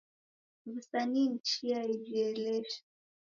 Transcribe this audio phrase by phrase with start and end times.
[0.65, 2.81] W'usanii ni chia yejielesha.